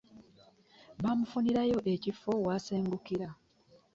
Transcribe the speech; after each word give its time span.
Bamufunira 1.03 1.61
ekifo 1.93 2.31
wasengukira. 2.47 3.27